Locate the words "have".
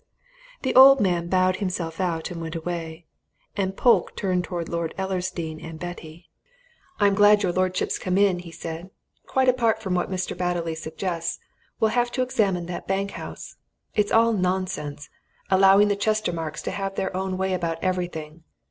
11.91-12.11, 16.71-16.95